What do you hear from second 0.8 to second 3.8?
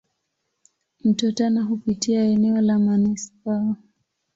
Mto Tana hupitia eneo la manispaa.